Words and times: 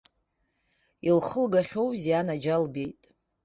Илхылгахьоузеи, 1.07 2.17
анаџьалбеит! 2.19 3.01